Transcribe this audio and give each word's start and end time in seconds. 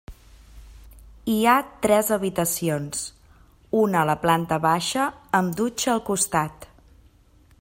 Hi 1.33 1.35
ha 1.49 1.57
tres 1.85 2.09
habitacions, 2.15 3.03
una 3.83 4.01
a 4.01 4.09
la 4.11 4.17
planta 4.25 4.61
baixa 4.67 5.05
amb 5.41 5.55
dutxa 5.61 5.95
al 5.97 6.05
costat. 6.11 6.69